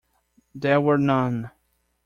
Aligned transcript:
There 0.55 0.81
were 0.81 0.97
none. 0.97 1.51